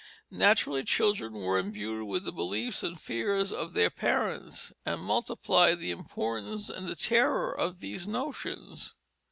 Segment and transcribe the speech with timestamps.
[0.31, 5.91] Naturally children were imbued with the beliefs and fears of their parents, and multiplied the
[5.91, 8.95] importance and the terror of these notions.